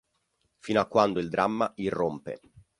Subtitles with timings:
[0.57, 2.39] Fino a quando il dramma irrompe.